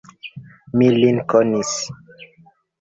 [0.81, 1.77] Mi lin konis.